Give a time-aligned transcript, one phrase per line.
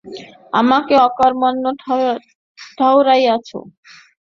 [0.53, 1.63] আমাকে অকর্মণ্য
[2.77, 3.49] ঠাওরাইয়াছ!